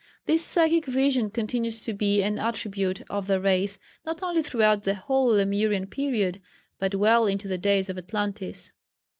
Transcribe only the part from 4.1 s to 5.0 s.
only throughout the